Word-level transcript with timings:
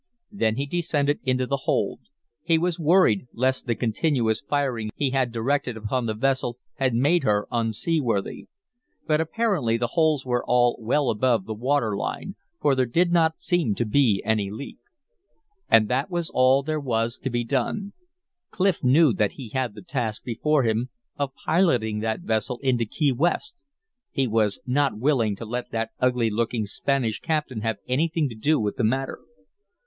Then 0.31 0.55
he 0.55 0.65
descended 0.65 1.19
into 1.23 1.45
the 1.45 1.65
hold; 1.69 1.99
he 2.41 2.57
was 2.57 2.79
worried 2.79 3.27
lest 3.33 3.67
the 3.67 3.75
continuous 3.75 4.41
firing 4.41 4.89
he 4.95 5.11
had 5.11 5.31
directed 5.31 5.77
upon 5.77 6.07
the 6.07 6.15
vessel 6.15 6.57
had 6.77 6.95
made 6.95 7.21
her 7.23 7.47
unseaworthy. 7.51 8.47
But 9.05 9.21
apparently 9.21 9.77
the 9.77 9.89
holes 9.93 10.25
were 10.25 10.43
all 10.43 10.75
well 10.79 11.11
above 11.11 11.45
the 11.45 11.53
water 11.53 11.95
line, 11.95 12.33
for 12.59 12.73
there 12.73 12.87
did 12.87 13.11
not 13.11 13.39
seem 13.41 13.75
to 13.75 13.85
be 13.85 14.23
any 14.25 14.49
leak. 14.49 14.79
And 15.69 15.87
that 15.89 16.09
was 16.09 16.31
all 16.33 16.63
there 16.63 16.79
was 16.79 17.19
to 17.19 17.29
be 17.29 17.43
done. 17.43 17.93
Clif 18.49 18.83
knew 18.83 19.13
that 19.13 19.33
he 19.33 19.49
had 19.49 19.75
the 19.75 19.83
task 19.83 20.23
before 20.23 20.63
him 20.63 20.89
of 21.19 21.35
piloting 21.45 21.99
that 21.99 22.21
vessel 22.21 22.57
into 22.63 22.85
Key 22.85 23.11
West; 23.11 23.63
he 24.09 24.25
was 24.25 24.59
not 24.65 24.97
willing 24.97 25.35
to 25.35 25.45
let 25.45 25.69
that 25.69 25.91
ugly 25.99 26.31
looking 26.31 26.65
Spanish 26.65 27.19
captain 27.19 27.61
have 27.61 27.77
anything 27.87 28.27
to 28.29 28.35
do 28.35 28.59
with 28.59 28.77
the 28.77 28.83
matter. 28.83 29.19